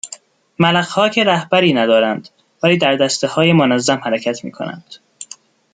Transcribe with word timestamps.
ملخها 0.59 1.09
که 1.09 1.23
رهبری 1.23 1.73
ندارند 1.73 2.29
ولی 2.63 2.77
در 2.77 2.95
دستههای 2.95 3.53
منظم 3.53 3.95
حرکت 3.97 4.43
میکنند 4.43 4.95